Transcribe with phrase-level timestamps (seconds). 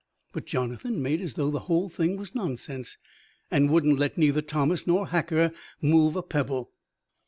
[0.33, 2.97] But Jonathan made as though the whole thing was nonsense,
[3.51, 6.71] and wouldn't let neither Thomas nor Hacker move a pebble.